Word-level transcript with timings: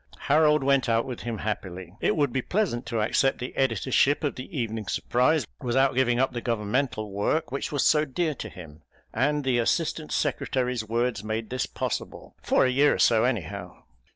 Harold 0.21 0.63
went 0.63 0.89
out 0.89 1.05
with 1.05 1.19
him 1.19 1.37
happily. 1.37 1.95
It 2.01 2.15
would 2.17 2.33
be 2.33 2.41
pleasant 2.41 2.87
to 2.87 3.01
accept 3.01 3.37
the 3.37 3.55
editorship 3.55 4.23
of 4.23 4.33
The 4.33 4.49
Evening 4.57 4.87
Surprise 4.87 5.45
without 5.61 5.93
giving 5.93 6.17
up 6.19 6.31
the 6.33 6.41
Governmental 6.41 7.11
work 7.11 7.51
which 7.51 7.71
was 7.71 7.85
so 7.85 8.03
dear 8.03 8.33
to 8.33 8.49
him, 8.49 8.81
and 9.13 9.43
the 9.43 9.59
Assistant 9.59 10.11
Secretary's 10.11 10.83
words 10.83 11.23
made 11.23 11.51
this 11.51 11.67
possible, 11.67 12.33
for 12.41 12.65
a 12.65 12.71
year 12.71 12.95
or 12.95 12.97
so 12.97 13.25
anyhow. 13.25 13.83